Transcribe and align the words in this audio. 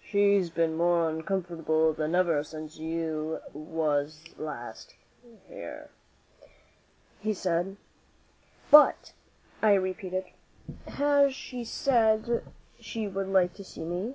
"She's 0.00 0.48
been 0.48 0.76
more 0.76 1.10
uncomfortable 1.10 1.92
than 1.92 2.14
ever 2.14 2.44
since 2.44 2.76
you 2.78 3.40
was 3.52 4.22
there 4.38 4.44
last," 4.46 4.94
he 7.18 7.34
said. 7.34 7.76
"But," 8.70 9.12
I 9.60 9.74
repeated, 9.74 10.26
"has 10.86 11.34
she 11.34 11.64
said 11.64 12.44
she 12.78 13.08
would 13.08 13.26
like 13.26 13.54
to 13.54 13.64
see 13.64 13.84
me?" 13.84 14.14